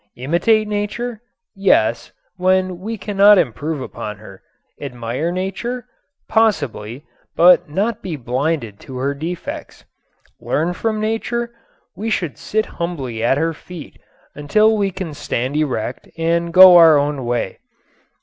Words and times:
Imitate 0.15 0.67
Nature? 0.67 1.21
Yes, 1.53 2.11
when 2.35 2.79
we 2.79 2.97
cannot 2.97 3.37
improve 3.37 3.79
upon 3.81 4.17
her. 4.17 4.41
Admire 4.81 5.31
Nature? 5.31 5.85
Possibly, 6.27 7.05
but 7.35 7.67
be 7.67 7.71
not 7.73 8.01
blinded 8.25 8.79
to 8.79 8.97
her 8.97 9.13
defects. 9.13 9.85
Learn 10.39 10.73
from 10.73 10.99
Nature? 10.99 11.53
We 11.95 12.09
should 12.09 12.39
sit 12.39 12.65
humbly 12.81 13.23
at 13.23 13.37
her 13.37 13.53
feet 13.53 13.99
until 14.33 14.75
we 14.75 14.89
can 14.89 15.13
stand 15.13 15.55
erect 15.55 16.09
and 16.17 16.51
go 16.51 16.77
our 16.77 16.97
own 16.97 17.23
way. 17.23 17.59